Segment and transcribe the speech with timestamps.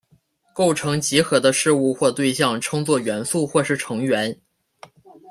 [0.55, 4.35] 构成集合的事物或对象称作元素或是成员。